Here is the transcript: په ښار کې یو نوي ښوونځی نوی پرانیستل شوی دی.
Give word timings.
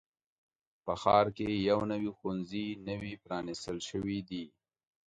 په 0.83 0.93
ښار 1.01 1.25
کې 1.37 1.47
یو 1.69 1.79
نوي 1.91 2.11
ښوونځی 2.17 2.67
نوی 2.87 3.13
پرانیستل 3.23 3.77
شوی 3.89 4.19
دی. 4.29 4.43